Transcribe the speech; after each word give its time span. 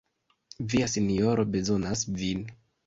Via 0.71 0.89
sinjoro 0.95 1.47
bezonas 1.53 2.05
vin! 2.23 2.45